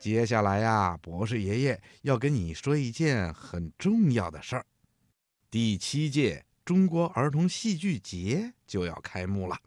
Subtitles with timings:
[0.00, 4.64] 接下来呀，博士爷爷要跟你说一件很重要的事儿。
[5.50, 9.58] 第七届中国儿童戏剧节就要开幕了。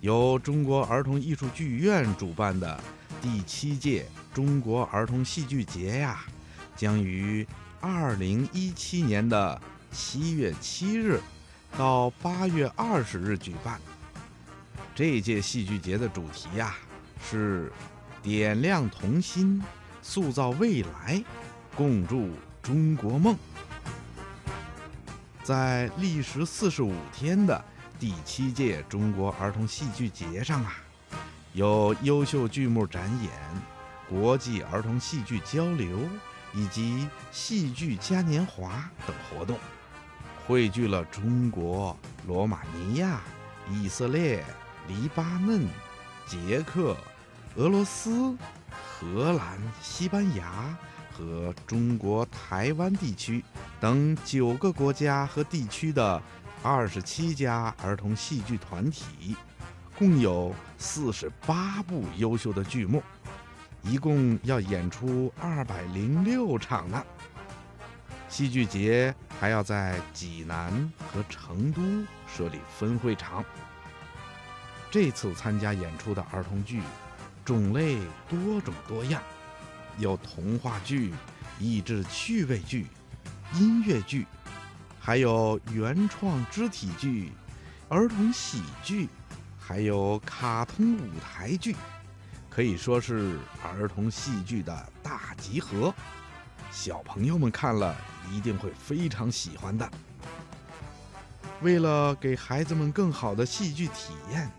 [0.00, 2.82] 由中国儿童艺术剧院主办的
[3.22, 6.24] 第七届中国儿童戏剧节呀，
[6.76, 7.46] 将于
[7.80, 9.62] 二零一七年的
[9.92, 11.20] 七月七日
[11.76, 13.80] 到八月二十日举办。
[14.92, 16.74] 这届戏剧节的主题呀
[17.22, 17.70] 是。
[18.22, 19.62] 点亮童心，
[20.02, 21.22] 塑造未来，
[21.76, 23.36] 共筑中国梦。
[25.42, 27.64] 在历时四十五天的
[27.98, 30.74] 第七届中国儿童戏剧节上啊，
[31.52, 33.30] 有优秀剧目展演、
[34.08, 36.00] 国际儿童戏剧交流
[36.52, 39.58] 以及戏剧嘉年华等活动，
[40.46, 41.96] 汇聚了中国、
[42.26, 43.20] 罗马尼亚、
[43.70, 44.44] 以色列、
[44.86, 45.66] 黎巴嫩、
[46.26, 46.96] 捷克。
[47.58, 48.36] 俄罗斯、
[48.80, 50.78] 荷兰、西班牙
[51.10, 53.44] 和中国台湾地区
[53.80, 56.22] 等九个国家和地区的
[56.62, 59.36] 二十七家儿童戏剧团体，
[59.98, 63.02] 共有四十八部优秀的剧目，
[63.82, 67.04] 一共要演出二百零六场呢。
[68.28, 70.70] 戏剧节还要在济南
[71.12, 71.82] 和成都
[72.32, 73.44] 设立分会场。
[74.92, 76.80] 这次参加演出的儿童剧。
[77.48, 77.96] 种类
[78.28, 79.22] 多种多样，
[79.96, 81.14] 有童话剧、
[81.58, 82.86] 益智趣味剧、
[83.54, 84.26] 音乐剧，
[85.00, 87.32] 还有原创肢体剧、
[87.88, 89.08] 儿童喜剧，
[89.58, 91.74] 还有卡通舞台剧，
[92.50, 95.94] 可以说是儿童戏剧的大集合。
[96.70, 97.96] 小朋友们看了
[98.30, 99.90] 一定会非常喜欢的。
[101.62, 104.50] 为了给孩子们更好的戏剧体验。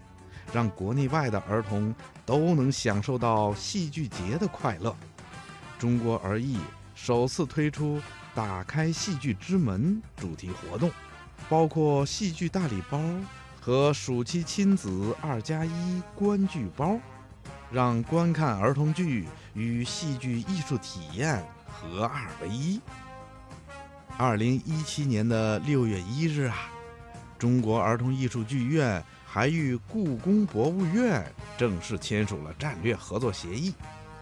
[0.54, 1.94] 让国内外的儿童
[2.26, 4.96] 都能享受到戏剧节的快乐。
[5.78, 6.58] 中国儿艺
[6.96, 8.02] 首次推出
[8.36, 10.92] “打开戏剧之门”主题活动，
[11.48, 13.00] 包括戏剧大礼包
[13.62, 16.98] 和暑期亲子二加一观剧包，
[17.72, 22.82] 让观看儿童剧与戏剧艺术体验合二为一。
[24.18, 26.70] 二零一七年的六月一日啊，
[27.40, 29.04] 中国儿童艺术剧院。
[29.32, 31.24] 还与故宫博物院
[31.56, 33.72] 正式签署了战略合作协议，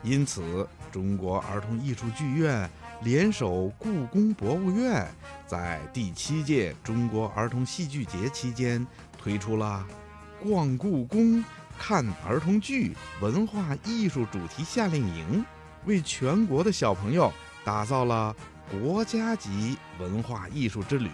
[0.04, 2.70] 因此，中国儿童艺术剧院
[3.04, 5.08] 联手故宫博物院，
[5.48, 8.86] 在第七届中国儿童戏剧节期间
[9.18, 9.88] 推出了
[10.44, 11.42] “逛故宫
[11.80, 15.46] 看儿童剧”文化艺术主题夏令营，
[15.86, 17.32] 为全国的小朋友
[17.64, 18.36] 打造了
[18.70, 21.10] 国家级文化艺术之旅。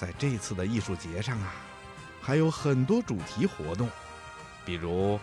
[0.00, 1.52] 在这次的艺术节上啊。
[2.22, 3.88] 还有很多主题活动，
[4.64, 5.18] 比如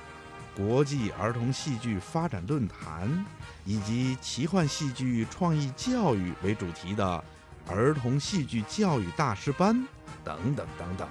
[0.55, 3.25] 国际儿童戏剧发展论坛，
[3.65, 7.23] 以及奇幻戏剧创意教育为主题的
[7.67, 9.87] 儿童戏剧教育大师班
[10.23, 11.07] 等等等等。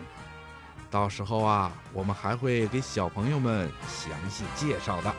[0.90, 5.14] 到时候啊，我们还会给小朋友们详细介绍的。